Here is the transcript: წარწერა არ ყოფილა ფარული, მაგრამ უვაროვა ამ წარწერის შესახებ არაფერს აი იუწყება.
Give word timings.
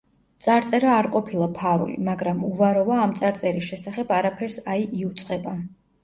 წარწერა 0.43 0.93
არ 0.99 1.07
ყოფილა 1.15 1.47
ფარული, 1.57 1.97
მაგრამ 2.07 2.39
უვაროვა 2.47 2.97
ამ 3.01 3.13
წარწერის 3.19 3.67
შესახებ 3.73 4.15
არაფერს 4.17 4.57
აი 4.77 4.87
იუწყება. 5.03 5.55